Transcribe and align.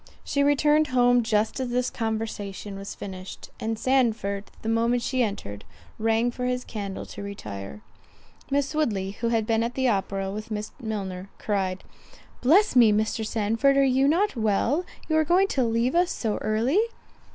She 0.23 0.41
returned 0.41 0.87
home 0.87 1.21
just 1.21 1.59
as 1.59 1.69
this 1.69 1.91
conversation 1.91 2.75
was 2.75 2.95
finished, 2.95 3.51
and 3.59 3.77
Sandford, 3.77 4.45
the 4.63 4.67
moment 4.67 5.03
she 5.03 5.21
entered, 5.21 5.63
rang 5.99 6.31
for 6.31 6.45
his 6.45 6.63
candle 6.65 7.05
to 7.05 7.21
retire. 7.21 7.83
Miss 8.49 8.73
Woodley, 8.73 9.11
who 9.11 9.27
had 9.29 9.45
been 9.45 9.61
at 9.61 9.75
the 9.75 9.87
opera 9.89 10.31
with 10.31 10.49
Miss 10.49 10.71
Milner, 10.81 11.29
cried, 11.37 11.83
"Bless 12.41 12.75
me, 12.75 12.91
Mr. 12.91 13.23
Sandford, 13.23 13.77
are 13.77 13.83
you 13.83 14.07
not 14.07 14.35
well, 14.35 14.85
you 15.07 15.15
are 15.17 15.23
going 15.23 15.47
to 15.49 15.63
leave 15.63 15.93
us 15.93 16.09
so 16.09 16.37
early?" 16.37 16.79